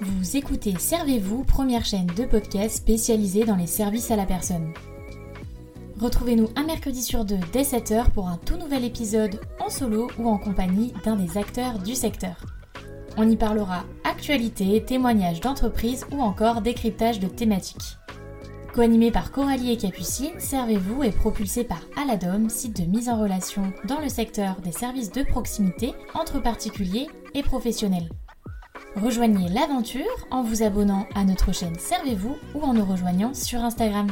[0.00, 4.72] Vous écoutez Servez-vous, première chaîne de podcast spécialisée dans les services à la personne.
[6.00, 10.28] Retrouvez-nous un mercredi sur deux dès 7h pour un tout nouvel épisode en solo ou
[10.28, 12.36] en compagnie d'un des acteurs du secteur.
[13.16, 17.98] On y parlera actualité, témoignages d'entreprise ou encore décryptage de thématiques.
[18.78, 23.72] Co-animé par Coralie et Capucine, Servez-vous est propulsé par Aladom, site de mise en relation
[23.88, 28.08] dans le secteur des services de proximité entre particuliers et professionnels.
[28.94, 34.06] Rejoignez l'aventure en vous abonnant à notre chaîne Servez-vous ou en nous rejoignant sur Instagram.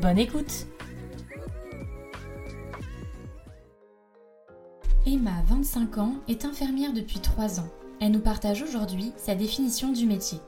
[0.00, 0.66] Bonne écoute
[5.04, 7.68] Emma, 25 ans, est infirmière depuis 3 ans.
[8.00, 10.38] Elle nous partage aujourd'hui sa définition du métier.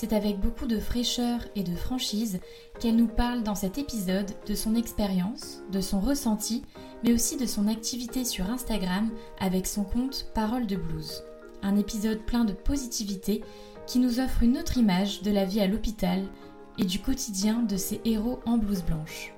[0.00, 2.40] C'est avec beaucoup de fraîcheur et de franchise
[2.78, 6.62] qu'elle nous parle dans cet épisode de son expérience, de son ressenti,
[7.04, 11.22] mais aussi de son activité sur Instagram avec son compte Parole de Blues.
[11.60, 13.44] Un épisode plein de positivité
[13.86, 16.24] qui nous offre une autre image de la vie à l'hôpital
[16.78, 19.34] et du quotidien de ces héros en blouse blanche.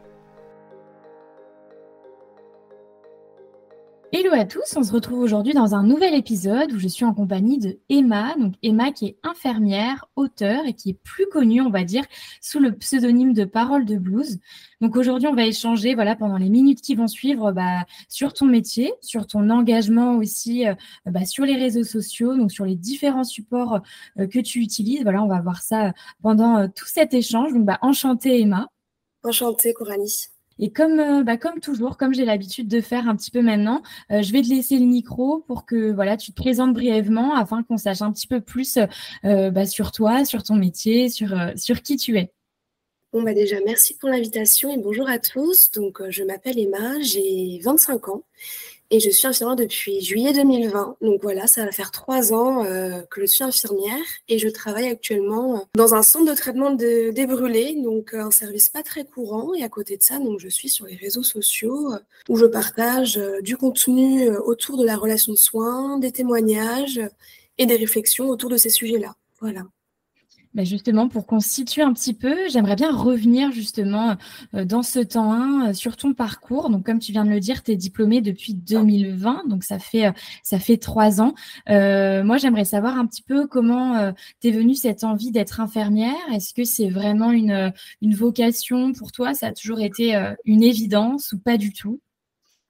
[4.14, 7.14] Hello à tous, on se retrouve aujourd'hui dans un nouvel épisode où je suis en
[7.14, 11.70] compagnie de Emma, donc Emma qui est infirmière, auteure et qui est plus connue, on
[11.70, 12.05] va dire,
[12.42, 14.38] sous le pseudonyme de Parole de Blues.
[14.83, 18.44] Donc aujourd'hui, on va échanger, voilà, pendant les minutes qui vont suivre, bah, sur ton
[18.44, 20.74] métier, sur ton engagement aussi, euh,
[21.06, 23.80] bah, sur les réseaux sociaux, donc sur les différents supports
[24.18, 25.05] euh, que tu utilises.
[25.05, 27.55] Voilà, on va voir ça pendant euh, tout cet échange.
[27.55, 28.68] Donc, bah, enchantée Emma.
[29.24, 30.31] Enchantée Coralie.
[30.62, 33.82] Et comme, euh, bah, comme toujours, comme j'ai l'habitude de faire un petit peu maintenant,
[34.12, 37.64] euh, je vais te laisser le micro pour que voilà, tu te présentes brièvement afin
[37.64, 38.78] qu'on sache un petit peu plus
[39.24, 42.30] euh, bah, sur toi, sur ton métier, sur, sur qui tu es.
[43.12, 45.72] Bon, bah déjà, merci pour l'invitation et bonjour à tous.
[45.72, 48.22] Donc, je m'appelle Emma, j'ai 25 ans
[48.92, 50.96] et je suis infirmière depuis juillet 2020.
[51.00, 54.89] Donc voilà, ça va faire trois ans euh, que je suis infirmière et je travaille
[54.89, 58.83] actuellement euh, dans un centre de traitement de, des brûlés, donc euh, un service pas
[58.83, 59.55] très courant.
[59.55, 61.94] Et à côté de ça, donc je suis sur les réseaux sociaux
[62.28, 67.00] où je partage du contenu autour de la relation de soins, des témoignages
[67.56, 69.14] et des réflexions autour de ces sujets-là.
[69.40, 69.62] Voilà.
[70.55, 74.17] Justement, pour qu'on situe un petit peu, j'aimerais bien revenir justement
[74.55, 76.68] euh, dans ce temps 1 euh, sur ton parcours.
[76.68, 80.07] Donc, comme tu viens de le dire, tu es diplômée depuis 2020, donc ça fait
[80.08, 80.12] euh,
[80.42, 81.35] ça fait trois ans.
[81.68, 86.14] moi, j'aimerais savoir un petit peu comment t'es venue cette envie d'être infirmière.
[86.33, 89.35] Est-ce que c'est vraiment une une vocation pour toi?
[89.35, 90.14] Ça a toujours été
[90.45, 92.01] une évidence ou pas du tout?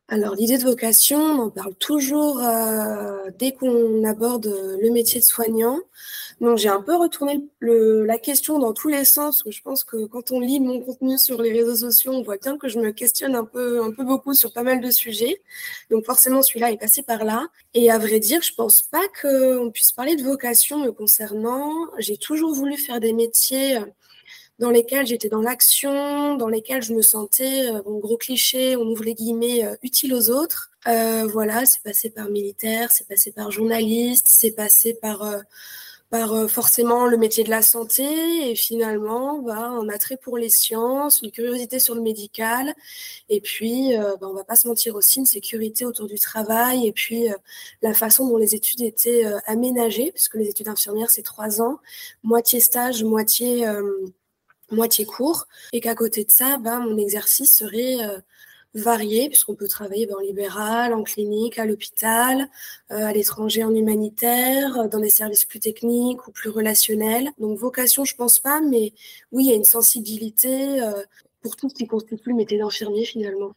[0.09, 4.47] Alors, l'idée de vocation, on en parle toujours euh, dès qu'on aborde
[4.81, 5.79] le métier de soignant.
[6.41, 9.45] Donc, j'ai un peu retourné la question dans tous les sens.
[9.49, 12.59] je pense que quand on lit mon contenu sur les réseaux sociaux, on voit bien
[12.59, 15.41] que je me questionne un peu, un peu beaucoup sur pas mal de sujets.
[15.91, 17.47] Donc, forcément, celui-là est passé par là.
[17.73, 21.71] Et à vrai dire, je pense pas qu'on puisse parler de vocation me concernant.
[21.99, 23.79] J'ai toujours voulu faire des métiers
[24.63, 28.83] dans lesquels j'étais dans l'action, dans lesquels je me sentais, euh, bon, gros cliché, on
[28.83, 30.71] ouvre les guillemets, euh, utile aux autres.
[30.87, 35.27] Euh, voilà, c'est passé par militaire, c'est passé par journaliste, c'est passé par,
[36.11, 38.05] par forcément le métier de la santé.
[38.51, 42.73] Et finalement bah, un attrait pour les sciences, une curiosité sur le médical.
[43.29, 46.87] Et puis bah, on va pas se mentir aussi une sécurité autour du travail.
[46.87, 47.27] Et puis
[47.81, 51.79] la façon dont les études étaient aménagées puisque les études infirmières c'est trois ans,
[52.23, 53.67] moitié stage, moitié
[54.73, 58.19] moitié court, et qu'à côté de ça, ben, mon exercice serait euh,
[58.75, 62.49] varié, puisqu'on peut travailler ben, en libéral, en clinique, à l'hôpital,
[62.91, 67.31] euh, à l'étranger en humanitaire, euh, dans des services plus techniques ou plus relationnels.
[67.39, 68.93] Donc vocation, je pense pas, mais
[69.33, 70.81] oui, il y a une sensibilité
[71.43, 73.55] pour tout ce qui constitue le métier d'infirmier finalement.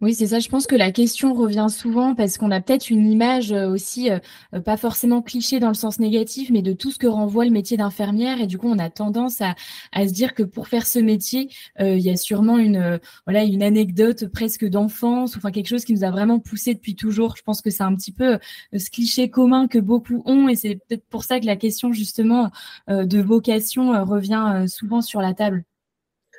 [0.00, 0.38] Oui, c'est ça.
[0.38, 4.10] Je pense que la question revient souvent parce qu'on a peut-être une image euh, aussi,
[4.10, 4.20] euh,
[4.54, 7.50] euh, pas forcément cliché dans le sens négatif, mais de tout ce que renvoie le
[7.50, 8.40] métier d'infirmière.
[8.40, 9.56] Et du coup, on a tendance à,
[9.90, 11.50] à, se dire que pour faire ce métier,
[11.80, 16.04] il y a sûrement une, voilà, une anecdote presque d'enfance, enfin quelque chose qui nous
[16.04, 17.36] a vraiment poussé depuis toujours.
[17.36, 18.38] Je pense que c'est un petit peu
[18.76, 22.50] ce cliché commun que beaucoup ont, et c'est peut-être pour ça que la question justement
[22.88, 25.64] de vocation revient souvent sur la table.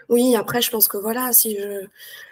[0.09, 1.85] Oui, après, je pense que voilà, si je,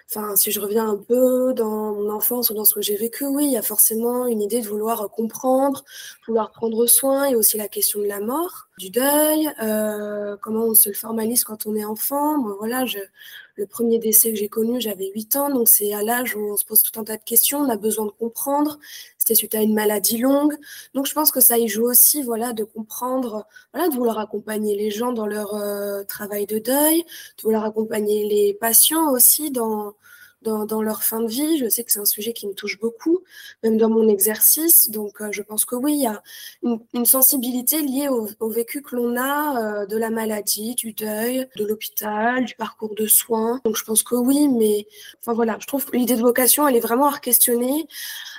[0.09, 3.25] enfin, si je reviens un peu dans mon enfance ou dans ce que j'ai vécu,
[3.27, 5.83] oui, il y a forcément une idée de vouloir comprendre,
[6.27, 10.73] vouloir prendre soin, et aussi la question de la mort, du deuil, euh, comment on
[10.73, 12.39] se le formalise quand on est enfant.
[12.39, 12.97] Moi, voilà, je,
[13.57, 16.55] le premier décès que j'ai connu, j'avais 8 ans, donc c'est à l'âge où on
[16.55, 18.79] se pose tout un tas de questions, on a besoin de comprendre.
[19.17, 20.55] C'était suite à une maladie longue.
[20.93, 24.75] Donc je pense que ça y joue aussi, voilà, de comprendre, voilà, de vouloir accompagner
[24.75, 27.03] les gens dans leur euh, travail de deuil,
[27.37, 29.95] de vouloir accompagner les patients aussi dans,
[30.47, 31.57] dans, leur fin de vie.
[31.57, 33.19] Je sais que c'est un sujet qui me touche beaucoup,
[33.63, 34.89] même dans mon exercice.
[34.89, 36.21] Donc, euh, je pense que oui, il y a
[36.93, 41.65] une, sensibilité liée au, vécu que l'on a euh, de la maladie, du deuil, de
[41.65, 43.59] l'hôpital, du parcours de soins.
[43.65, 44.87] Donc, je pense que oui, mais
[45.19, 47.87] enfin voilà, je trouve que l'idée de vocation, elle est vraiment à questionner,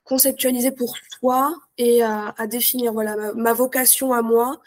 [0.04, 2.92] conceptualiser pour soi et à, définir.
[2.92, 4.60] Voilà, ma, vocation à moi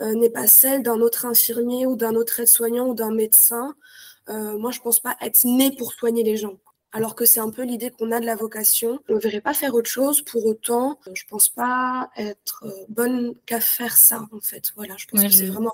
[0.00, 3.74] euh, n'est pas celle d'un autre infirmier ou d'un autre aide-soignant ou d'un médecin.
[4.28, 6.58] moi, je pense pas être né pour soigner les gens
[6.94, 9.00] alors que c'est un peu l'idée qu'on a de la vocation.
[9.08, 10.22] On ne verrait pas faire autre chose.
[10.22, 14.72] Pour autant, je pense pas être euh, bonne qu'à faire ça, en fait.
[14.76, 15.72] Voilà, je pense que c'est vraiment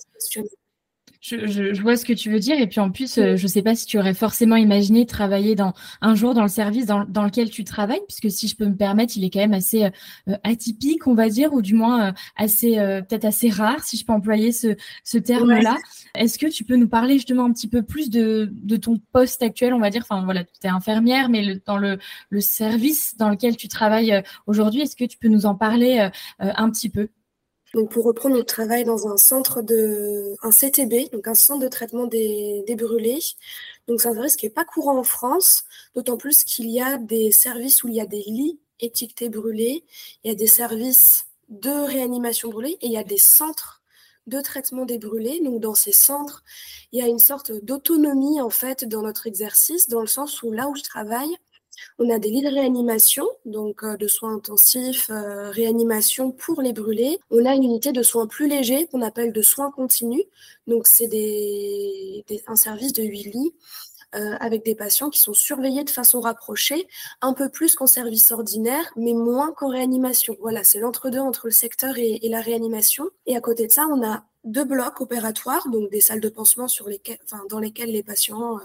[1.21, 1.75] questionner.
[1.75, 2.59] Je, vois ce que tu veux dire.
[2.59, 5.55] Et puis en plus, euh, je ne sais pas si tu aurais forcément imaginé travailler
[5.55, 8.77] dans un jour dans le service dans, lequel tu travailles, puisque si je peux me
[8.77, 12.13] permettre, il est quand même assez euh, atypique, on va dire, ou du moins euh,
[12.37, 12.77] assez
[13.09, 15.77] peut-être assez rare, si je peux employer ce, ce terme-là.
[16.15, 19.43] Est-ce que tu peux nous parler justement un petit peu plus de, de ton poste
[19.43, 21.99] actuel, on va dire, enfin voilà, tu es infirmière, mais dans le,
[22.31, 26.09] le service dans lequel tu travailles aujourd'hui, est-ce que tu peux nous en parler
[26.39, 27.09] un petit peu?
[27.75, 31.69] Donc pour reprendre notre travail dans un centre de un CTB, donc un centre de
[31.69, 33.21] traitement des, des brûlés.
[33.87, 35.65] Donc c'est un service qui n'est pas courant en France,
[35.95, 39.85] d'autant plus qu'il y a des services où il y a des lits étiquetés brûlés,
[40.25, 43.83] il y a des services de réanimation brûlée et il y a des centres
[44.27, 45.41] de traitement des brûlés.
[45.45, 46.43] Donc dans ces centres,
[46.93, 50.51] il y a une sorte d'autonomie en fait dans notre exercice, dans le sens où
[50.51, 51.37] là où je travaille,
[51.99, 56.73] on a des lits de réanimation, donc euh, de soins intensifs, euh, réanimation pour les
[56.73, 57.19] brûlés.
[57.31, 60.25] On a une unité de soins plus légers qu'on appelle de soins continus.
[60.67, 61.11] Donc c'est
[62.47, 63.53] un service de huit lits
[64.17, 66.89] euh, avec des patients qui sont surveillés de façon rapprochée,
[67.21, 70.37] un peu plus qu'en service ordinaire, mais moins qu'en réanimation.
[70.41, 73.05] Voilà, c'est l'entre-deux entre le secteur et, la réanimation.
[73.27, 76.67] Et à côté de ça, on a deux blocs opératoires, donc des salles de pansement
[77.49, 78.61] dans lesquelles les patients euh,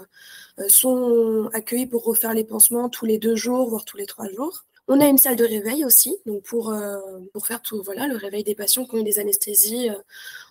[0.60, 4.28] euh, sont accueillis pour refaire les pansements tous les deux jours, voire tous les trois
[4.28, 4.64] jours.
[4.88, 6.98] On a une salle de réveil aussi, donc pour, euh,
[7.42, 9.90] faire tout, le réveil des patients qui ont eu des anesthésies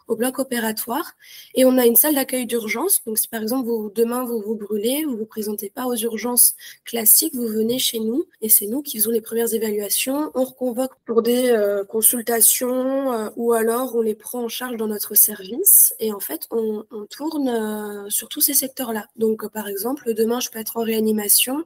[0.08, 1.14] au bloc opératoire.
[1.56, 3.02] Et on a une salle d'accueil d'urgence.
[3.06, 6.56] Donc, si par exemple, vous, demain, vous vous brûlez, vous vous présentez pas aux urgences
[6.84, 10.32] classiques, vous venez chez nous et c'est nous qui faisons les premières évaluations.
[10.36, 14.88] On reconvoque pour des euh, consultations euh, ou alors on les prend en charge dans
[14.88, 15.94] notre service.
[16.00, 19.08] Et en fait, on, tourne euh, sur tous ces secteurs-là.
[19.16, 21.66] Donc, par exemple, demain, je peux être en réanimation.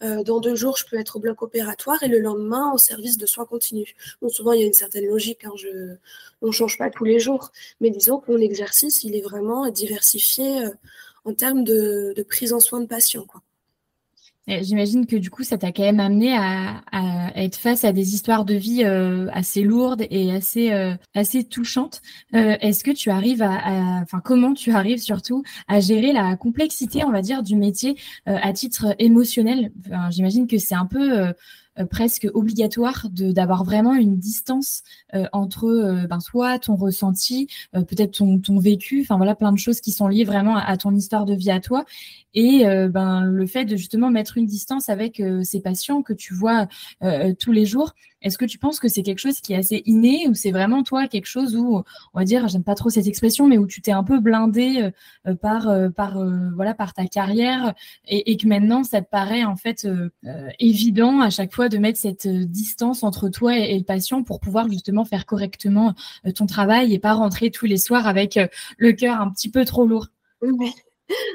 [0.00, 3.26] dans deux jours, je peux être au bloc opératoire et le lendemain au service de
[3.26, 3.94] soins continus.
[4.20, 5.44] Bon, souvent, il y a une certaine logique.
[5.44, 5.96] Hein, je,
[6.44, 7.50] on ne change pas tous les jours.
[7.80, 10.70] Mais disons que mon exercice, il est vraiment diversifié euh,
[11.24, 13.26] en termes de, prise en soin de patients.
[14.46, 16.82] J'imagine que du coup, ça t'a quand même amené à,
[17.34, 22.02] être face à des histoires de vie euh, assez lourdes et assez euh, touchantes.
[22.34, 27.22] Est-ce que tu arrives à, comment tu arrives surtout à gérer la complexité, on va
[27.22, 27.96] dire, du métier
[28.26, 29.72] à titre émotionnel?
[30.10, 31.32] J'imagine que c'est un peu
[31.90, 34.82] presque obligatoire d'avoir vraiment une distance
[35.14, 39.58] euh, entre euh, ben, toi, ton ressenti, peut-être ton, ton vécu, enfin voilà, plein de
[39.58, 41.84] choses qui sont liées vraiment à, ton histoire de vie à toi,
[42.34, 46.66] et ben le fait de justement mettre une distance avec ces patients que tu vois
[47.38, 47.94] tous les jours.
[48.24, 50.82] Est-ce que tu penses que c'est quelque chose qui est assez inné ou c'est vraiment
[50.82, 51.84] toi quelque chose où,
[52.14, 54.90] on va dire, j'aime pas trop cette expression, mais où tu t'es un peu blindé
[55.40, 56.18] par, par,
[56.54, 57.74] voilà, par ta carrière
[58.06, 59.86] et, que maintenant ça te paraît en fait
[60.58, 64.40] évident à chaque fois de mettre cette euh, distance entre toi et, le patient pour
[64.40, 65.94] pouvoir justement faire correctement
[66.26, 68.46] euh, ton travail et pas rentrer tous les soirs avec euh,
[68.78, 70.08] le cœur un petit peu trop lourd?
[70.42, 70.72] Oui.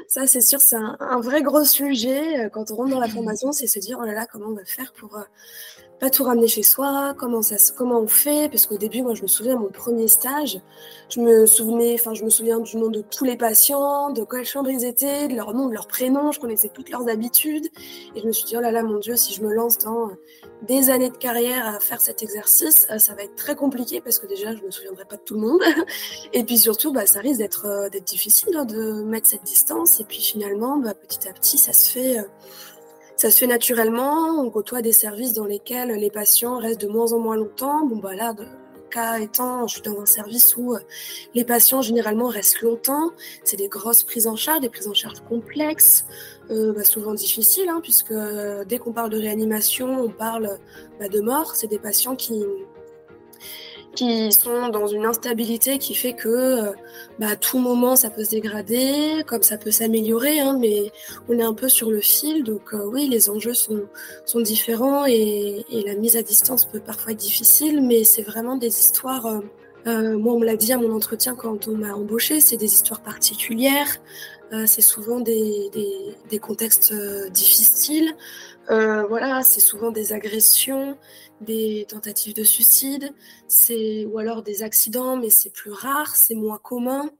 [0.08, 3.68] Ça, c'est sûr, c'est un, vrai gros sujet quand on rentre dans la formation, c'est
[3.68, 5.16] se dire oh là là, comment on va faire pour
[6.00, 9.22] pas tout ramener chez soi, comment ça, comment on fait, parce qu'au début, moi, je
[9.22, 10.58] me souviens mon premier stage,
[11.10, 14.46] je me souvenais, enfin, je me souviens du nom de tous les patients, de quelle
[14.46, 17.66] chambre ils étaient, de leur nom, de leur prénom, je connaissais toutes leurs habitudes,
[18.14, 20.10] et je me suis dit oh là là, mon Dieu, si je me lance dans
[20.62, 24.18] des années de carrière à faire cet exercice, euh, ça va être très compliqué parce
[24.18, 25.60] que déjà, je me souviendrai pas de tout le monde,
[26.32, 30.00] et puis surtout, bah, ça risque d'être euh, d'être difficile hein, de mettre cette distance,
[30.00, 32.20] et puis finalement, bah, petit à petit, ça se fait.
[32.20, 32.24] Euh,
[33.20, 34.40] ça se fait naturellement.
[34.40, 37.84] On côtoie des services dans lesquels les patients restent de moins en moins longtemps.
[37.84, 38.46] Bon, bah là, le
[38.88, 40.78] cas étant, je suis dans un service où euh,
[41.34, 43.10] les patients généralement restent longtemps.
[43.44, 46.06] C'est des grosses prises en charge, des prises en charge complexes,
[46.50, 50.58] euh, bah, souvent difficiles, hein, puisque euh, dès qu'on parle de réanimation, on parle
[50.98, 51.56] bah, de mort.
[51.56, 52.42] C'est des patients qui
[53.94, 56.72] qui sont dans une instabilité qui fait que euh,
[57.18, 60.92] bah, à tout moment ça peut se dégrader, comme ça peut s'améliorer, hein, mais
[61.28, 62.44] on est un peu sur le fil.
[62.44, 63.82] Donc euh, oui, les enjeux sont,
[64.24, 68.56] sont différents et, et, la mise à distance peut parfois être difficile, mais c'est vraiment
[68.56, 69.26] des histoires.
[69.26, 69.40] Euh,
[69.86, 72.72] euh moi, on me l'a dit à mon entretien quand on m'a embauché, c'est des
[72.72, 73.96] histoires particulières.
[74.52, 75.92] Euh, c'est souvent des, des,
[76.28, 76.92] des contextes
[77.30, 78.14] difficiles.
[78.68, 80.96] Voilà, c'est souvent des agressions,
[81.40, 83.12] des tentatives de suicide,
[83.48, 87.10] c'est ou alors des accidents, mais c'est plus rare, c'est moins commun.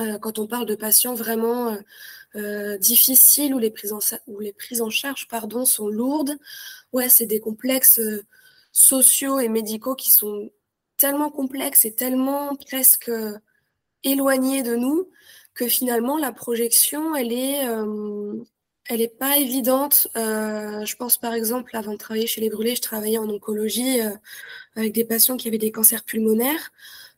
[0.00, 1.78] Euh, quand on parle de patients vraiment euh,
[2.36, 6.36] euh difficiles ou les prises en ou les prises en charge pardon sont lourdes,
[6.92, 8.24] ouais, c'est des complexes euh,
[8.72, 10.50] sociaux et médicaux qui sont
[10.98, 13.10] tellement complexes et tellement presque
[14.04, 15.08] éloignés de nous
[15.54, 17.66] que finalement la projection elle est
[18.88, 20.08] elle n'est pas évidente.
[20.16, 24.00] Euh, je pense par exemple, avant de travailler chez les brûlés, je travaillais en oncologie
[24.00, 24.10] euh,
[24.76, 26.72] avec des patients qui avaient des cancers pulmonaires.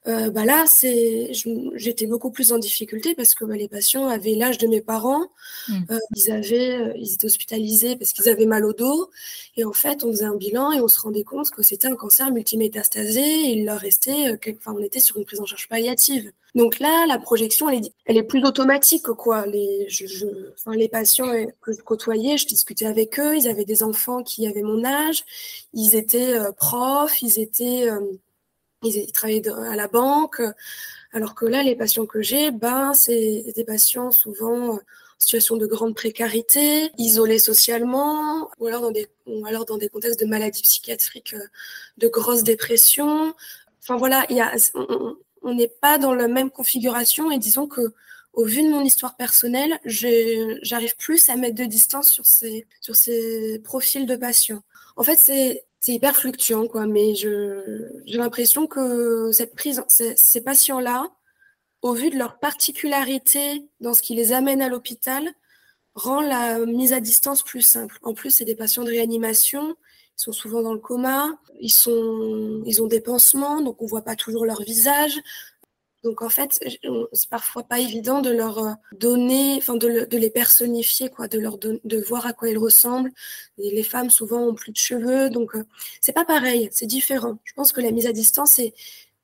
[0.09, 1.33] Euh, bah là, c'est,
[1.75, 5.27] j'étais beaucoup plus en difficulté parce que bah, les patients avaient l'âge de mes parents,
[5.69, 5.75] mmh.
[5.91, 9.11] euh, ils avaient, euh, ils étaient hospitalisés parce qu'ils avaient mal au dos,
[9.57, 11.97] et en fait, on faisait un bilan et on se rendait compte que c'était un
[11.97, 13.21] cancer multimétastasé.
[13.21, 16.33] Et il leur restait, enfin, on était sur une prise en charge palliative.
[16.55, 19.47] Donc là, la projection, elle est, elle est plus automatique, quoi.
[19.47, 23.67] Les, je, je, enfin, les patients que je côtoyais, je discutais avec eux, ils avaient
[23.67, 25.25] des enfants qui avaient mon âge,
[25.75, 27.91] ils étaient profs, ils étaient
[28.83, 30.43] ils travaillaient à la banque,
[31.13, 34.81] alors que là, les patients que j'ai, ben, c'est des patients souvent en
[35.19, 40.21] situation de grande précarité, isolés socialement, ou alors dans des, ou alors dans des contextes
[40.21, 41.35] de maladies psychiatriques,
[41.97, 43.35] de grosses dépressions.
[43.83, 44.53] Enfin voilà, il y a,
[45.43, 47.93] on n'est pas dans la même configuration et disons que
[48.35, 52.95] au vu de mon histoire personnelle, j'arrive plus à mettre de distance sur ces, sur
[52.95, 54.63] ces profils de patients.
[54.97, 56.87] En fait, c'est c'est hyper fluctuant, quoi.
[56.87, 61.09] Mais je, j'ai l'impression que cette prise, ces, patients-là,
[61.83, 65.29] au vu de leur particularité dans ce qui les amène à l'hôpital,
[65.95, 67.99] rend la mise à distance plus simple.
[68.03, 69.77] En plus, c'est des patients de réanimation.
[70.17, 71.29] Ils sont souvent dans le coma.
[71.61, 75.19] Ils sont, ils ont des pansements, donc on voit pas toujours leur visage.
[76.05, 76.61] Donc en fait,
[77.13, 81.39] c'est parfois pas évident de leur euh, donner, enfin de, de, les personnifier, quoi, de
[81.39, 83.11] leur de voir à quoi ils ressemblent.
[83.59, 85.65] Les femmes souvent ont plus de cheveux, donc euh,
[86.01, 87.39] c'est pas pareil, c'est différent.
[87.45, 88.75] Je pense que la mise à distance est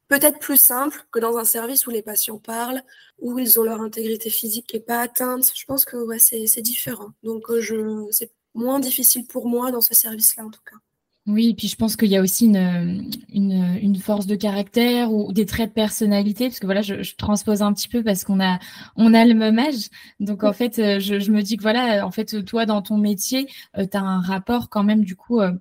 [0.09, 2.83] peut-être plus simple que dans un service où les patients parlent,
[3.21, 5.51] où ils ont leur intégrité physique qui est pas atteinte.
[5.55, 7.11] Je pense que ouais, c'est différent.
[7.23, 10.77] Donc euh, je, c'est moins difficile pour moi dans ce service-là en tout cas.
[11.27, 15.11] Oui, et puis je pense qu'il y a aussi une, une, une, force de caractère
[15.11, 18.25] ou des traits de personnalité, parce que voilà, je, je transpose un petit peu parce
[18.25, 18.59] qu'on a
[18.97, 19.89] on a le même âge.
[20.21, 22.99] Donc en fait, euh, je, je, me dis que voilà, en fait, toi dans ton
[22.99, 25.53] métier, euh, tu as un rapport quand même du coup euh,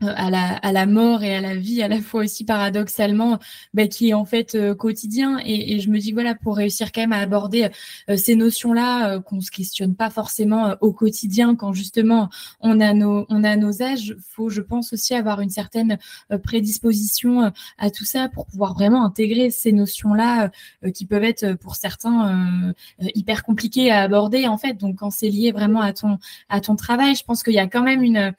[0.00, 3.38] à la, à la mort et à la vie à la fois aussi paradoxalement
[3.74, 5.40] bah, qui est en fait euh, quotidien.
[5.44, 7.68] Et, et, je me dis voilà pour réussir quand même à aborder
[8.08, 12.28] euh, ces notions là qu'on se questionne pas forcément au quotidien quand justement
[12.60, 15.98] on a nos on a nos âges faut je pense aussi avoir une certaine
[16.44, 20.50] prédisposition à tout ça pour pouvoir vraiment intégrer ces notions là
[20.94, 24.74] qui peuvent être pour certains hyper compliquées à aborder en fait.
[24.74, 27.66] Donc quand c'est lié vraiment à ton à ton travail je pense qu'il y a
[27.66, 28.34] quand même une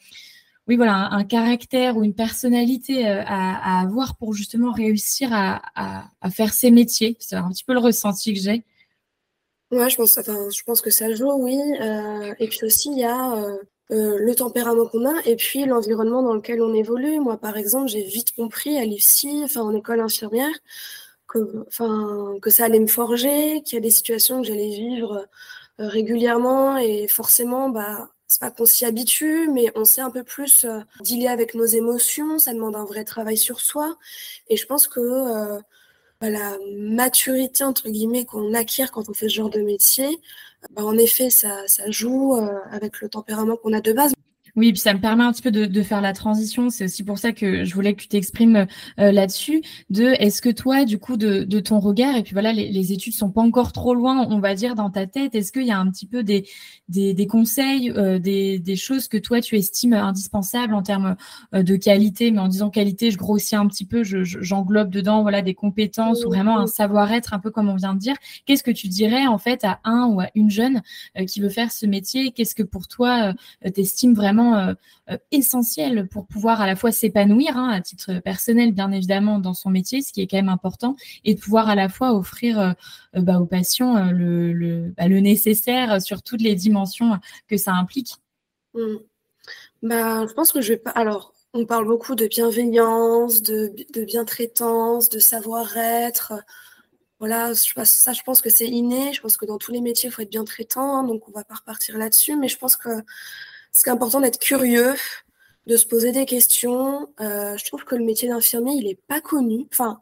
[0.69, 6.53] oui, voilà, un, caractère ou une personnalité euh, à, avoir pour justement réussir à, faire
[6.53, 7.17] ses métiers.
[7.19, 8.63] C'est un petit peu le ressenti que j'ai.
[9.71, 11.59] Ouais, je pense, je pense que ça joue, oui.
[11.81, 13.57] Euh, et puis aussi, il y a euh,
[13.89, 17.19] le tempérament qu'on a et puis l'environnement dans lequel on évolue.
[17.19, 20.53] Moi, par exemple, j'ai vite compris à l'IFSI, enfin en école infirmière,
[21.27, 25.25] que, enfin, que ça allait me forger, qu'il y a des situations que j'allais vivre
[25.79, 30.63] régulièrement et forcément, bah, c'est pas qu'on s'y habitue, mais on sait un peu plus
[30.63, 32.37] euh, dealer avec nos émotions.
[32.37, 33.97] Ça demande un vrai travail sur soi.
[34.49, 35.59] Et je pense que euh,
[36.21, 40.19] bah, la maturité, entre guillemets, qu'on acquiert quand on fait ce genre de métier,
[40.71, 44.13] bah, en effet, ça, ça joue euh, avec le tempérament qu'on a de base.
[44.59, 46.69] Oui, puis ça me permet un petit peu de, de faire la transition.
[46.69, 48.67] C'est aussi pour ça que je voulais que tu t'exprimes
[48.99, 49.61] euh, là-dessus.
[49.89, 52.91] De est-ce que toi, du coup, de, de, ton regard, et puis voilà, les, les
[52.91, 55.33] études sont pas encore trop loin, on va dire, dans ta tête.
[55.33, 56.45] Est-ce qu'il y a un petit peu des,
[56.89, 61.15] des, des conseils, euh, des, des choses que toi tu estimes indispensables en termes
[61.55, 65.41] euh, de qualité, mais en disant qualité, je grossis un petit peu, j'englobe dedans, voilà,
[65.41, 68.15] des compétences ou vraiment un savoir-être, un peu comme on vient de dire.
[68.45, 70.81] Qu'est-ce que tu dirais en fait à un ou à une jeune
[71.27, 72.31] qui veut faire ce métier?
[72.31, 73.33] Qu'est-ce que pour toi
[73.73, 74.73] t'estimes vraiment euh,
[75.09, 79.53] euh, essentiel pour pouvoir à la fois s'épanouir hein, à titre personnel, bien évidemment, dans
[79.53, 82.59] son métier, ce qui est quand même important, et de pouvoir à la fois offrir
[82.59, 82.73] euh,
[83.13, 88.15] bah, aux patients bah, le, nécessaire sur toutes les dimensions que ça implique.
[88.73, 88.95] Mmh.
[89.83, 90.91] Bah, je pense que je vais pas.
[90.91, 96.33] Alors, on parle beaucoup de bienveillance, de, de bien-traitance, de savoir-être.
[97.19, 99.11] Voilà, ça, je pense que c'est inné.
[99.13, 101.03] Je pense que dans tous les métiers, il faut être bien traitant.
[101.03, 102.37] Donc, on va pas repartir là-dessus.
[102.37, 102.89] Mais je pense que
[103.71, 104.95] c'est important d'être curieux,
[105.69, 107.07] de se poser des questions.
[107.21, 109.67] Euh, je trouve que le métier d'infirmier, il n'est pas connu.
[109.71, 109.99] Enfin,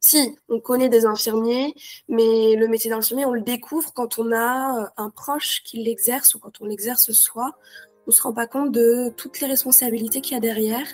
[0.00, 1.74] si, on connaît des infirmiers,
[2.08, 6.34] mais le métier d'infirmier, on le découvre quand on a euh, un proche qui l'exerce
[6.34, 7.52] ou quand on l'exerce soi.
[8.06, 10.86] On ne se rend pas compte de toutes les responsabilités qu'il y a derrière.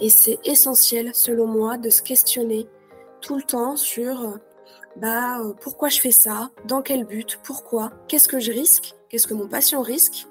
[0.00, 2.66] Et c'est essentiel, selon moi, de se questionner
[3.20, 4.36] tout le temps sur euh,
[4.96, 9.34] bah, pourquoi je fais ça, dans quel but, pourquoi, qu'est-ce que je risque, qu'est-ce que
[9.34, 10.26] mon patient risque?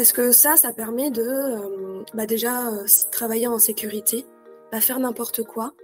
[0.00, 4.24] Parce que ça, ça permet de euh, bah déjà euh, travailler en sécurité,
[4.70, 5.74] pas faire n'importe quoi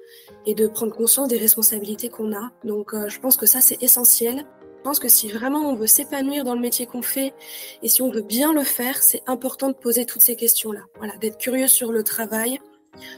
[0.46, 2.50] et de prendre conscience des responsabilités qu'on a.
[2.64, 4.46] Donc euh, je pense que ça, c'est essentiel.
[4.78, 7.34] Je pense que si vraiment on veut s'épanouir dans le métier qu'on fait
[7.82, 10.86] et si on veut bien le faire, c'est important de poser toutes ces questions-là.
[10.96, 12.58] Voilà, d'être curieux sur le travail,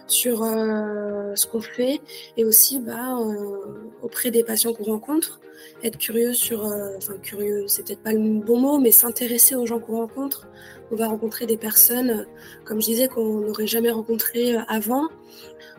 [0.06, 2.00] sur euh, ce qu'on fait
[2.36, 5.40] et aussi bah, euh, auprès des patients qu'on rencontre,
[5.82, 9.66] être curieux sur, euh, enfin curieux, c'est peut-être pas le bon mot, mais s'intéresser aux
[9.66, 10.48] gens qu'on rencontre.
[10.90, 12.26] On va rencontrer des personnes,
[12.64, 15.08] comme je disais, qu'on n'aurait jamais rencontrées avant.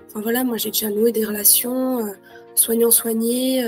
[0.08, 2.14] Enfin voilà, moi j'ai déjà noué des relations
[2.56, 3.68] soignants-soignés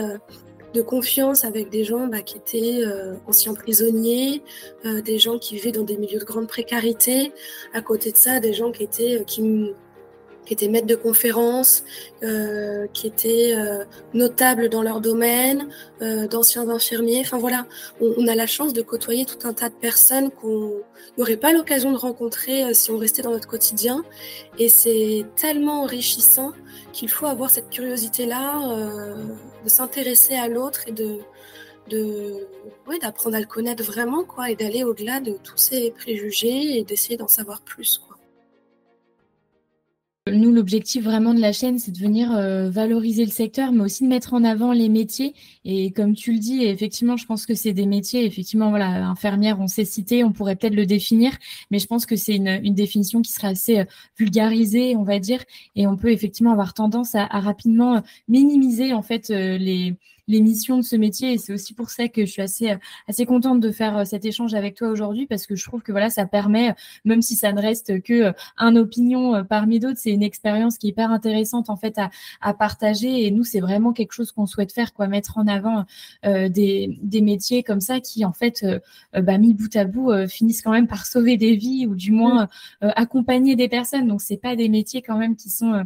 [0.74, 2.84] de confiance avec des gens bah, qui étaient
[3.28, 4.44] anciens prisonniers,
[4.86, 7.32] des gens qui vivaient dans des milieux de grande précarité.
[7.74, 9.24] À côté de ça, des gens qui étaient
[10.46, 11.84] qui étaient maîtres de conférences,
[12.24, 13.84] euh, qui étaient euh,
[14.14, 15.70] notables dans leur domaine,
[16.02, 17.22] euh, d'anciens infirmiers.
[17.22, 17.66] Enfin voilà,
[18.00, 20.74] on, a la chance de côtoyer tout un tas de personnes qu'on
[21.18, 24.04] n'aurait pas l'occasion de rencontrer si on restait dans notre quotidien.
[24.58, 26.54] Et c'est tellement enrichissant
[26.92, 28.60] qu'il faut avoir cette curiosité-là
[29.64, 31.20] de s'intéresser à l'autre et de
[33.02, 37.18] d'apprendre à le connaître vraiment quoi et d'aller au-delà de tous ces préjugés et d'essayer
[37.18, 38.02] d'en savoir plus.
[40.28, 44.04] Nous, l'objectif vraiment de la chaîne, c'est de venir euh, valoriser le secteur, mais aussi
[44.04, 45.34] de mettre en avant les métiers.
[45.66, 49.60] Et comme tu le dis, effectivement, je pense que c'est des métiers, effectivement, voilà, infirmière,
[49.60, 51.32] on sait citer, on pourrait peut-être le définir,
[51.72, 53.86] mais je pense que c'est une, définition qui serait assez euh,
[54.16, 55.44] vulgarisée, on va dire,
[55.76, 59.96] et on peut effectivement avoir tendance à, rapidement euh, minimiser en fait les
[60.28, 61.34] les missions de ce métier.
[61.34, 62.74] Et c'est aussi pour ça que je suis assez,
[63.08, 65.92] assez contente de faire euh, cet échange avec toi aujourd'hui parce que je trouve que
[65.92, 66.74] voilà, ça permet,
[67.06, 70.78] même si ça ne reste que euh, un opinion euh, parmi d'autres, c'est une expérience
[70.78, 72.10] qui est hyper intéressante en fait à,
[72.42, 73.26] à partager.
[73.26, 75.86] Et nous, c'est vraiment quelque chose qu'on souhaite faire, quoi, mettre en avant
[76.24, 78.66] des, des métiers comme ça qui en fait,
[79.14, 82.48] bah, mis bout à bout, finissent quand même par sauver des vies ou du moins
[82.82, 84.08] accompagner des personnes.
[84.08, 85.86] Donc c'est pas des métiers quand même qui sont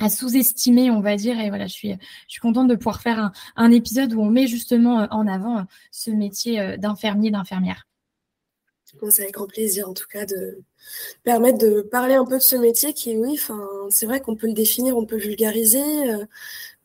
[0.00, 1.38] à sous-estimer, on va dire.
[1.40, 4.30] Et voilà, je suis, je suis contente de pouvoir faire un, un épisode où on
[4.30, 7.86] met justement euh, en avant euh, ce métier euh, d'infirmier, d'infirmière.
[9.10, 10.62] C'est avec grand plaisir, en tout cas, de
[11.22, 13.38] permettre de parler un peu de ce métier qui, oui,
[13.90, 15.84] c'est vrai qu'on peut le définir, on peut vulgariser,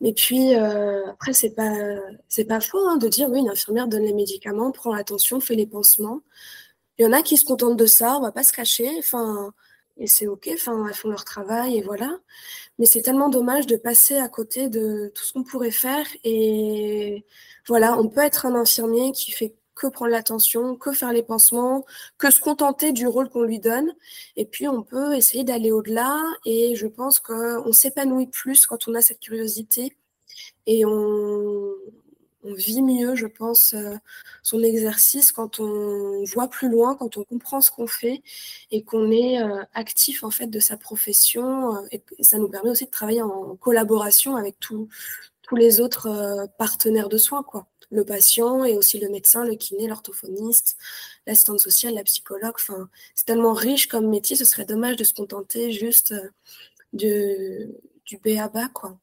[0.02, 1.72] mais puis après, c'est pas,
[2.50, 5.66] pas faux hein, de dire, oui, une infirmière donne les médicaments, prend l'attention, fait les
[5.66, 6.20] pansements.
[6.98, 8.90] Il y en a qui se contentent de ça, on va pas se cacher.
[9.00, 9.54] Enfin,
[9.98, 12.20] et c'est ok, enfin, elles font leur travail et voilà.
[12.80, 16.06] Mais c'est tellement dommage de passer à côté de tout ce qu'on pourrait faire.
[16.24, 17.26] Et
[17.68, 21.86] voilà, on peut être un infirmier qui fait que prendre l'attention, que faire les pansements,
[22.18, 23.94] que se contenter du rôle qu'on lui donne.
[24.36, 26.20] Et puis, on peut essayer d'aller au-delà.
[26.46, 29.96] Et je pense qu'on s'épanouit plus quand on a cette curiosité.
[30.68, 31.74] Et on,
[32.44, 33.96] on vit mieux, je pense, euh,
[34.44, 38.22] son exercice quand on voit plus loin, quand on comprend ce qu'on fait
[38.72, 41.76] et qu'on est euh, actif en fait de sa profession.
[41.76, 44.90] Euh, et, ça nous permet aussi de travailler en collaboration avec tous
[45.56, 47.68] les autres partenaires de soins, quoi.
[47.92, 50.78] Le patient et aussi le médecin, le kiné, l'orthophoniste,
[51.28, 52.56] l'assistante sociale, la psychologue.
[52.56, 56.16] Enfin, c'est tellement riche comme métier, ce serait dommage de se contenter juste
[56.94, 57.70] de,
[58.06, 58.98] du B à bas, quoi.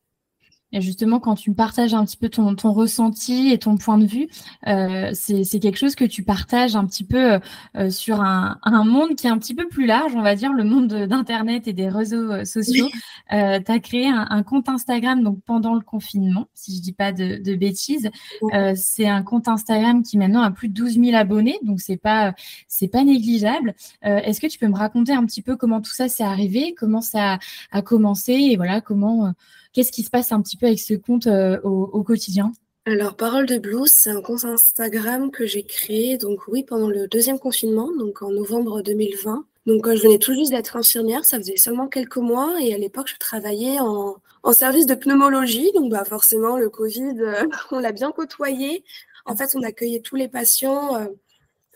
[0.73, 4.07] Et justement, quand tu partages un petit peu ton, ton ressenti et ton point de
[4.07, 4.29] vue,
[4.67, 7.41] euh, c'est quelque chose que tu partages un petit peu
[7.77, 10.53] euh, sur un, un, monde qui est un petit peu plus large, on va dire,
[10.53, 12.89] le monde d'Internet et des réseaux euh, sociaux.
[13.33, 16.93] Euh, tu as créé un, un, compte Instagram donc pendant le confinement, si je dis
[16.93, 18.11] pas de, de bêtises.
[18.55, 21.97] Euh, c'est un compte Instagram qui maintenant a plus de 12 000 abonnés, donc c'est
[21.97, 22.35] pas
[22.69, 23.75] c'est pas négligeable.
[24.05, 26.75] Euh, est-ce que tu peux me raconter un petit peu comment tout ça s'est arrivé,
[26.77, 27.39] comment ça
[27.71, 29.33] a commencé et voilà comment
[29.73, 32.53] Qu'est-ce qui se passe un petit peu avec ce compte euh, au, quotidien?
[32.87, 37.07] Alors, Parole de Blues, c'est un compte Instagram que j'ai créé, donc oui, pendant le
[37.07, 39.45] deuxième confinement, donc en novembre 2020.
[39.67, 43.09] Donc, je venais tout juste d'être infirmière, ça faisait seulement quelques mois, et à l'époque,
[43.09, 47.93] je travaillais en, en, service de pneumologie, donc bah, forcément, le Covid, euh, on l'a
[47.93, 48.83] bien côtoyé.
[49.25, 51.07] En fait, on accueillait tous les patients euh,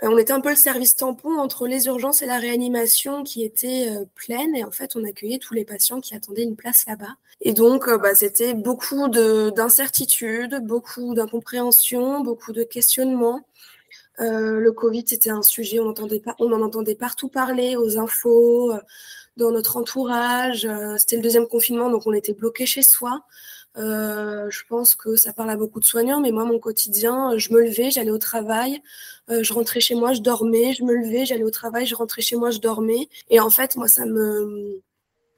[0.02, 3.90] on était un peu le service tampon entre les urgences et la réanimation qui était
[4.16, 4.54] pleine.
[4.56, 7.16] Et en fait, on accueillait tous les patients qui attendaient une place là-bas.
[7.44, 13.42] Et donc, bah, c'était beaucoup d'incertitudes, beaucoup d'incompréhension, beaucoup de questionnements.
[14.20, 18.78] Euh, le Covid, c'était un sujet, on, en entendait partout parler, aux infos, euh,
[19.36, 20.64] dans notre entourage.
[20.64, 23.22] Euh, c'était le deuxième confinement, donc on était bloqué chez soi.
[23.76, 27.60] je pense que ça parle à beaucoup de soignants, mais moi, mon quotidien, je me
[27.60, 28.80] levais, j'allais au travail,
[29.28, 32.36] je rentrais chez moi, je dormais, je me levais, j'allais au travail, je rentrais chez
[32.36, 33.08] moi, je dormais.
[33.30, 34.80] Et en fait, moi, ça me,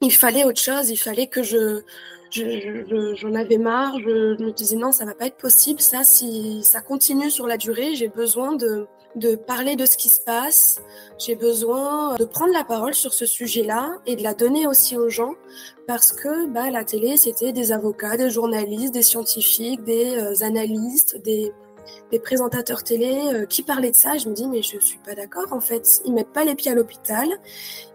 [0.07, 1.83] il fallait autre chose, il fallait que je,
[2.31, 6.81] j'en avais marre, je, me disais non, ça va pas être possible, ça, si ça
[6.81, 10.81] continue sur la durée, j'ai besoin de, de parler de ce qui se passe,
[11.19, 15.09] j'ai besoin de prendre la parole sur ce sujet-là et de la donner aussi aux
[15.09, 15.35] gens
[15.87, 21.23] parce que bah, la télé, c'était des avocats, des journalistes, des scientifiques, des euh, analystes,
[21.23, 21.53] des,
[22.11, 24.16] des présentateurs télé euh, qui parlaient de ça.
[24.18, 26.03] Je me dis, mais je suis pas d'accord, en fait.
[26.05, 27.29] Ils mettent pas les pieds à l'hôpital.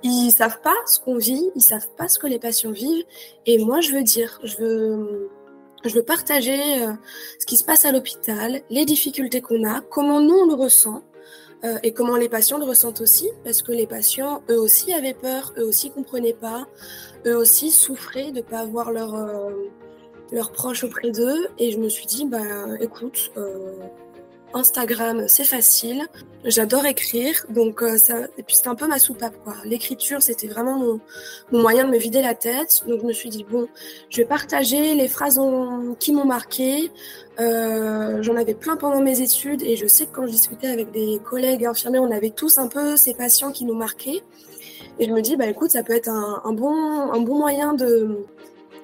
[0.03, 1.49] Ils savent pas ce qu'on vit.
[1.55, 3.05] Ils savent pas ce que les patients vivent.
[3.45, 5.29] Et moi, je veux dire, je veux,
[5.85, 6.93] je veux partager euh,
[7.39, 11.03] ce qui se passe à l'hôpital, les difficultés qu'on a, comment nous on le ressent.
[11.63, 15.13] Euh, et comment les patients le ressentent aussi, parce que les patients, eux aussi, avaient
[15.13, 16.65] peur, eux aussi comprenaient pas,
[17.27, 19.13] eux aussi souffraient de ne pas avoir leur,
[20.31, 21.47] leurs proches auprès d'eux.
[21.57, 22.41] Et je me suis dit, bah
[22.79, 23.73] écoute, euh,
[24.53, 26.07] Instagram, c'est facile.
[26.43, 28.25] J'adore écrire, donc euh, ça.
[28.37, 29.55] Et puis c'était un peu ma soupape, quoi.
[29.63, 30.99] L'écriture, c'était vraiment mon,
[31.51, 32.83] mon, moyen de me vider la tête.
[32.87, 33.67] Donc je me suis dit bon,
[34.09, 35.39] je vais partager les phrases
[35.99, 36.91] qui m'ont marqué.
[37.39, 40.91] Euh, J'en avais plein pendant mes études, et je sais que quand je discutais avec
[40.91, 44.21] des collègues infirmiers, on avait tous un peu ces patients qui nous marquaient.
[44.99, 48.25] Et je me dis bah écoute, ça peut être un, bon un bon moyen de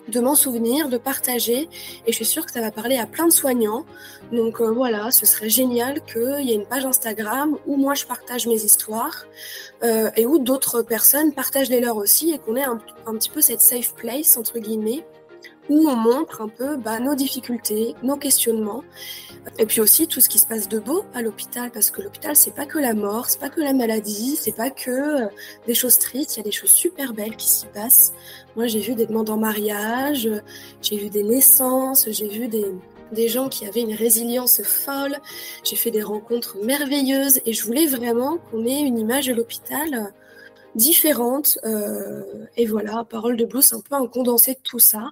[0.08, 1.70] de m'en souvenir, de partager.
[2.06, 3.86] Et je suis sûre que ça va parler à plein de soignants.
[4.32, 8.06] Donc euh, voilà, ce serait génial qu'il y ait une page Instagram où moi je
[8.06, 9.26] partage mes histoires
[9.84, 13.30] euh, et où d'autres personnes partagent les leurs aussi et qu'on ait un, un, petit
[13.30, 15.06] peu cette safe place, entre guillemets,
[15.70, 18.84] où on montre un peu bah, nos difficultés, nos questionnements,
[19.58, 22.36] et puis aussi tout ce qui se passe de beau à l'hôpital, parce que l'hôpital
[22.36, 25.28] c'est pas que la mort, c'est pas que la maladie, c'est pas que euh,
[25.66, 28.14] des choses tristes, il y a des choses super belles qui s'y passent.
[28.56, 30.30] Moi j'ai vu des demandes en mariage,
[30.82, 32.66] j'ai vu des naissances, j'ai vu des,
[33.12, 35.18] des gens qui avaient une résilience folle,
[35.64, 40.14] j'ai fait des rencontres merveilleuses, et je voulais vraiment qu'on ait une image de l'hôpital
[40.76, 41.58] différente.
[41.66, 42.24] Euh,
[42.56, 45.12] et voilà, Parole de Blue, c'est un peu un condensé de tout ça.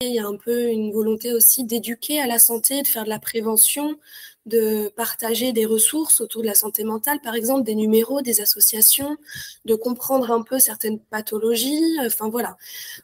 [0.00, 3.08] Il y a un peu une volonté aussi d'éduquer à la santé, de faire de
[3.08, 3.96] la prévention,
[4.44, 9.16] de partager des ressources autour de la santé mentale, par exemple des numéros, des associations,
[9.64, 11.96] de comprendre un peu certaines pathologies.
[12.04, 12.56] Enfin voilà,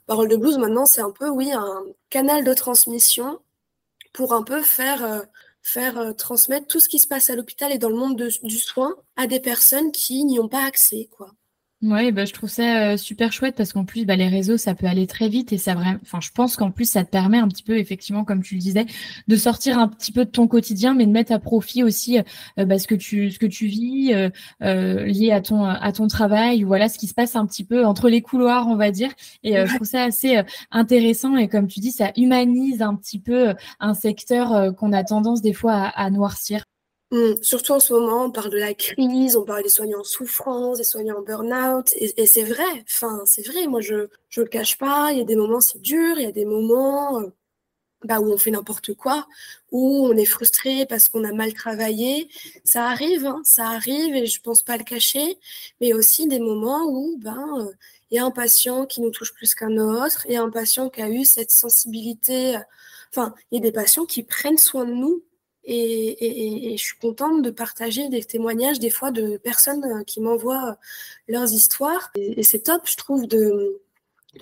[0.07, 3.40] Parole de Blues maintenant c'est un peu oui un canal de transmission
[4.12, 5.22] pour un peu faire euh,
[5.62, 8.59] faire euh, transmettre tout ce qui se passe à l'hôpital et dans le monde du
[8.59, 11.33] soin à des personnes qui n'y ont pas accès quoi.
[11.82, 14.74] Ouais, bah, je trouve ça euh, super chouette parce qu'en plus, bah, les réseaux, ça
[14.74, 17.38] peut aller très vite et ça vraiment, enfin, je pense qu'en plus, ça te permet
[17.38, 18.84] un petit peu, effectivement, comme tu le disais,
[19.28, 22.18] de sortir un petit peu de ton quotidien, mais de mettre à profit aussi
[22.58, 24.28] euh, bah, ce que tu, ce que tu vis euh,
[24.62, 27.86] euh lié à ton, à ton travail, voilà, ce qui se passe un petit peu
[27.86, 29.10] entre les couloirs, on va dire.
[29.42, 33.54] Et je trouve ça assez intéressant et comme tu dis, ça humanise un petit peu
[33.80, 36.64] un secteur qu'on a tendance des fois à, à noircir.
[37.12, 40.05] Mmh, surtout en ce moment, on parle de la crise, on parle des soignants en
[40.05, 44.46] souffrance, des soignants en burn-out, et, c'est vrai, enfin, c'est vrai, moi je je le
[44.46, 47.27] cache pas, il y a des moments c'est dur, il y a des moments euh,
[48.05, 49.27] bah, où on fait n'importe quoi,
[49.73, 52.29] où on est frustré parce qu'on a mal travaillé,
[52.64, 55.38] ça arrive, hein, ça arrive, et je pense pas le cacher,
[55.81, 57.73] mais aussi des moments où ben euh,
[58.11, 60.51] il y a un patient qui nous touche plus qu'un autre, il y a un
[60.51, 62.59] patient qui a eu cette sensibilité,
[63.11, 65.23] enfin, il y a des patients qui prennent soin de nous
[65.64, 70.70] et, je suis contente de partager des témoignages des fois de personnes euh, qui m'envoient
[70.70, 70.75] euh,
[71.29, 72.11] leurs histoires.
[72.16, 73.81] Et, c'est top, je trouve, de,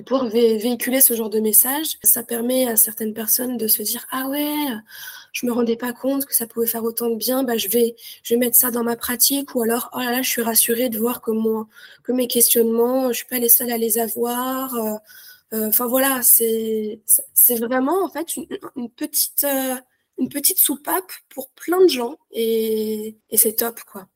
[0.07, 1.99] pouvoir véhiculer ce genre de message.
[2.03, 4.55] Ça permet à certaines personnes de se dire ah ouais,
[5.33, 7.43] je me rendais pas compte que ça pouvait faire autant de bien.
[7.43, 10.23] Bah je vais je vais mettre ça dans ma pratique ou alors oh là là
[10.23, 11.69] je suis rassurée de voir que moi
[12.03, 14.75] que mes questionnements je suis pas les seuls à les avoir.
[15.55, 17.01] Euh, enfin voilà, c'est
[17.59, 19.47] vraiment en fait une, petite
[20.19, 24.09] une petite soupape pour plein de gens et, et c'est top quoi.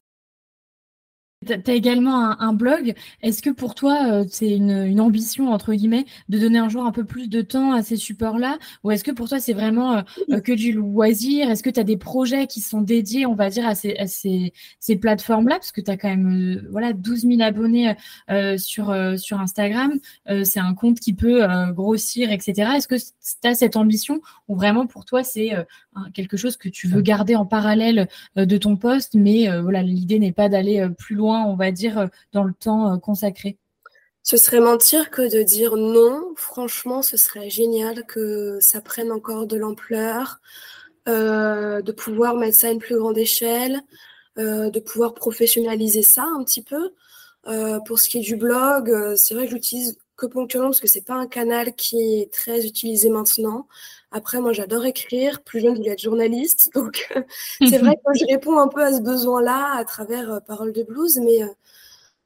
[1.47, 2.95] Tu as également un, blog.
[3.23, 6.93] Est-ce que pour toi, euh, c'est une, ambition, entre guillemets, de donner un jour un
[6.93, 8.59] peu plus de temps à ces supports-là?
[8.85, 11.51] Ou est-ce que pour toi, c'est vraiment euh, euh, que du loisir?
[11.51, 14.97] Est-ce que tu as des projets qui sont dédiés, on va dire, à ces, ces,
[14.97, 15.57] plateformes-là?
[15.57, 17.95] Parce que tu as quand même voilà, 12 000 abonnés
[18.59, 19.99] sur, sur Instagram.
[20.45, 22.73] c'est un compte qui peut grossir, etc.
[22.77, 24.21] Est-ce que tu as cette ambition?
[24.49, 25.51] Ou vraiment pour toi, c'est
[26.15, 30.33] quelque chose que tu veux garder en parallèle de ton poste, mais voilà, l'idée n'est
[30.33, 33.59] pas d'aller plus loin on va dire, euh, dans le temps euh, consacré
[34.23, 36.33] Ce serait mentir que de dire non.
[36.37, 40.41] Franchement, ce serait génial que ça prenne encore de l'ampleur,
[41.09, 43.81] euh, de pouvoir mettre ça à une plus grande échelle,
[44.37, 46.93] de pouvoir professionnaliser ça un petit peu.
[47.85, 51.05] pour ce qui est du blog, c'est vrai que j'utilise que ponctuellement parce que c'est
[51.05, 53.67] pas un canal qui est très utilisé maintenant.
[54.13, 55.43] Après, moi, j'adore écrire.
[55.43, 56.71] Plus jeune, je voulais être journaliste.
[56.75, 57.13] Donc,
[57.69, 60.83] c'est vrai que je réponds un peu à ce besoin-là à travers euh, Parole de
[60.85, 61.19] blues.
[61.19, 61.49] Mais euh,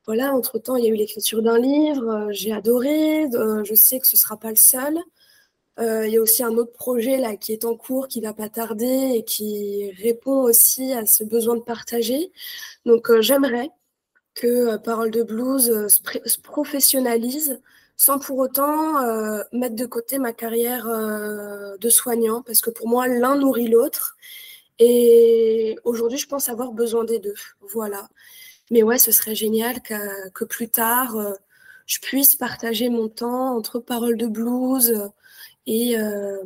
[0.07, 2.09] voilà, entre-temps, il y a eu l'écriture d'un livre.
[2.09, 3.29] Euh, j'ai adoré.
[3.65, 4.99] je sais que ce ne sera pas le seul.
[5.79, 8.49] il y a aussi un autre projet là qui est en cours, qui va pas
[8.49, 12.31] tarder et qui répond aussi à ce besoin de partager.
[12.85, 13.71] Donc, j'aimerais
[14.35, 17.61] que Parole de blues se professionnalise
[17.97, 22.89] sans pour autant euh, mettre de côté ma carrière euh, de soignant, parce que pour
[22.89, 24.17] moi, l'un nourrit l'autre.
[24.79, 27.35] Et aujourd'hui, je pense avoir besoin des deux.
[27.73, 28.09] Voilà.
[28.71, 31.33] Mais ouais, ce serait génial que, plus tard, euh,
[31.87, 35.11] je puisse partager mon temps entre paroles de blues
[35.69, 35.97] et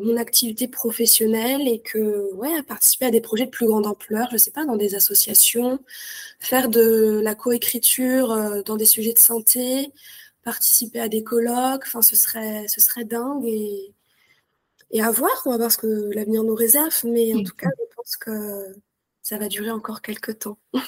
[0.01, 4.39] mon activité professionnelle et que ouais participer à des projets de plus grande ampleur je
[4.39, 5.79] sais pas dans des associations
[6.39, 9.93] faire de la coécriture dans des sujets de santé
[10.43, 11.85] participer à des colloques.
[11.87, 13.95] Enfin, ce serait, ce serait dingue et,
[14.91, 15.31] et à voir.
[15.47, 16.95] On va voir ce que l'avenir nous réserve.
[17.05, 18.75] Mais en tout cas, je pense que
[19.23, 20.59] ça va durer encore quelques temps.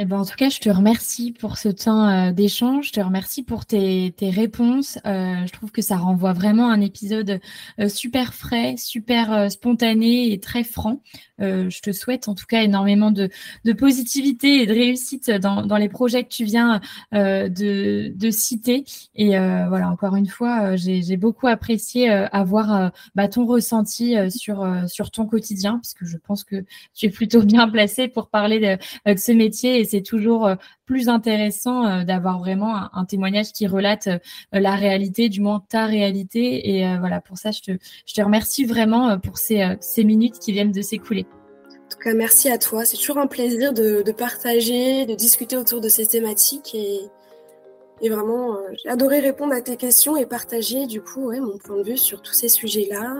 [0.00, 2.86] Eh ben, en tout cas, je te remercie pour ce temps euh, d'échange.
[2.86, 4.96] Je te remercie pour tes, tes réponses.
[5.04, 7.40] Euh, je trouve que ça renvoie vraiment un épisode
[7.80, 11.00] euh, super frais, super spontané et très franc.
[11.40, 13.28] je te souhaite en tout cas énormément de,
[13.64, 16.80] de positivité et de réussite dans, dans les projets que tu viens
[17.12, 18.84] de, de citer.
[19.16, 25.26] Et voilà, encore une fois, j'ai beaucoup apprécié avoir bah, ton ressenti sur, sur ton
[25.26, 29.87] quotidien, puisque je pense que tu es plutôt bien placé pour parler de ce métier
[29.88, 30.54] c'est toujours euh,
[30.86, 34.18] plus intéressant euh, d'avoir vraiment un, témoignage qui relate euh,
[34.52, 36.76] la réalité, du moins ta réalité.
[36.76, 41.26] Et voilà, pour ça, je te, remercie vraiment pour ces, minutes qui viennent de s'écouler.
[41.70, 42.84] En tout cas, merci à toi.
[42.84, 46.74] C'est toujours un plaisir de, partager, de discuter autour de ces thématiques.
[46.74, 51.82] Et, vraiment, j'ai adoré répondre à tes questions et partager du coup mon point de
[51.82, 53.14] vue sur tous ces sujets-là.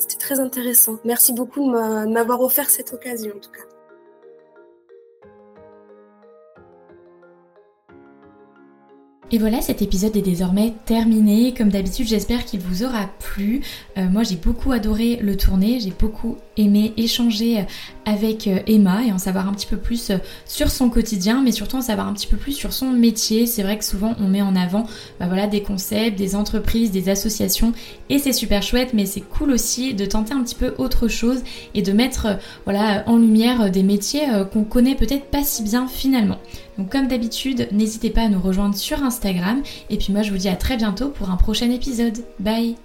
[0.00, 0.98] C'était très intéressant.
[1.04, 3.65] Merci beaucoup de m'avoir offert cette occasion en tout cas.
[9.32, 11.52] Et voilà, cet épisode est désormais terminé.
[11.52, 13.60] Comme d'habitude, j'espère qu'il vous aura plu.
[13.98, 17.64] Euh, moi, j'ai beaucoup adoré le tourner, j'ai beaucoup aimé échanger
[18.04, 21.50] avec euh, Emma et en savoir un petit peu plus euh, sur son quotidien, mais
[21.50, 23.46] surtout en savoir un petit peu plus sur son métier.
[23.46, 24.86] C'est vrai que souvent on met en avant
[25.18, 27.72] bah des concepts, des entreprises, des associations
[28.08, 31.42] et c'est super chouette, mais c'est cool aussi de tenter un petit peu autre chose
[31.74, 36.38] et de mettre voilà, en lumière des métiers qu'on connaît peut-être pas si bien finalement.
[36.78, 39.62] Donc comme d'habitude, n'hésitez pas à nous rejoindre sur Instagram.
[39.90, 42.18] Et puis moi je vous dis à très bientôt pour un prochain épisode.
[42.38, 42.76] Bye